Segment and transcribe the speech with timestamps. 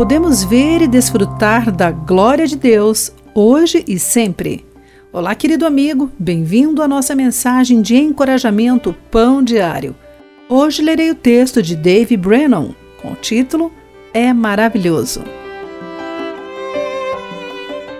[0.00, 4.64] podemos ver e desfrutar da glória de Deus hoje e sempre.
[5.12, 9.94] Olá, querido amigo, bem-vindo à nossa mensagem de encorajamento Pão Diário.
[10.48, 13.70] Hoje lerei o texto de Dave Brennan com o título
[14.14, 15.22] É Maravilhoso.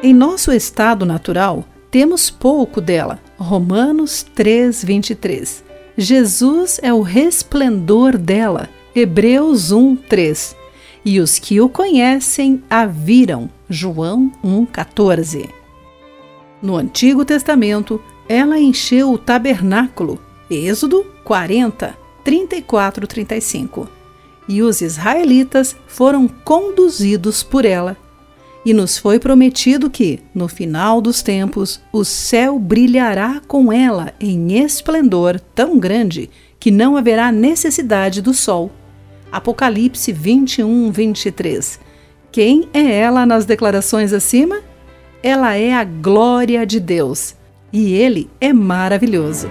[0.03, 3.21] Em nosso estado natural, temos pouco dela.
[3.37, 5.63] Romanos 3:23.
[5.99, 8.71] Jesus é o resplendor dela.
[8.95, 10.59] Hebreus 1:3.
[11.05, 13.49] E os que o conhecem a viram.
[13.69, 15.49] João 1:14.
[16.63, 20.19] No Antigo Testamento, ela encheu o tabernáculo.
[20.51, 23.89] Êxodo 40, 34, 35.
[24.49, 27.97] E os israelitas foram conduzidos por ela
[28.65, 34.63] e nos foi prometido que, no final dos tempos, o céu brilhará com ela em
[34.63, 38.71] esplendor tão grande que não haverá necessidade do sol.
[39.33, 41.81] Apocalipse 21, 23.
[42.33, 44.61] Quem é ela nas declarações acima?
[45.23, 47.35] Ela é a glória de Deus
[47.73, 49.49] e ele é maravilhoso.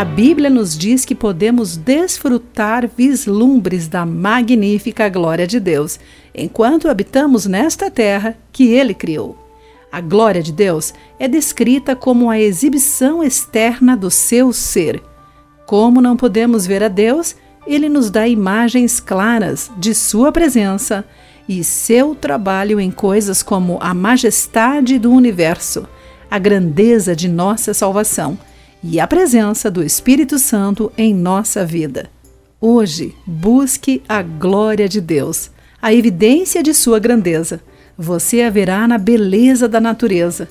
[0.00, 6.00] A Bíblia nos diz que podemos desfrutar vislumbres da magnífica glória de Deus
[6.34, 9.36] enquanto habitamos nesta terra que Ele criou.
[9.92, 15.02] A glória de Deus é descrita como a exibição externa do seu ser.
[15.70, 21.04] Como não podemos ver a Deus, ele nos dá imagens claras de Sua presença
[21.48, 25.86] e seu trabalho em coisas como a majestade do universo,
[26.28, 28.36] a grandeza de nossa salvação
[28.82, 32.10] e a presença do Espírito Santo em nossa vida.
[32.60, 37.60] Hoje, busque a glória de Deus, a evidência de sua grandeza.
[37.96, 40.48] Você a verá na beleza da natureza,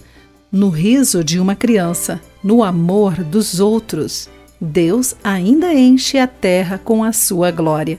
[0.49, 4.29] no riso de uma criança, no amor dos outros.
[4.59, 7.97] Deus ainda enche a terra com a sua glória.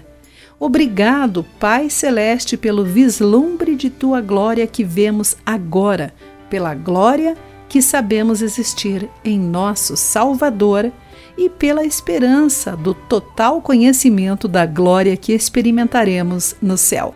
[0.58, 6.12] Obrigado, Pai Celeste, pelo vislumbre de tua glória que vemos agora,
[6.50, 7.34] pela glória
[7.66, 10.92] que sabemos existir em nosso Salvador
[11.38, 17.14] e pela esperança do total conhecimento da glória que experimentaremos no céu.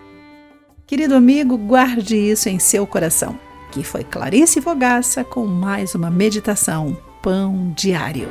[0.86, 3.38] Querido amigo, guarde isso em seu coração.
[3.72, 8.28] Que foi Clarice Fogaça com mais uma meditação Pão Diário.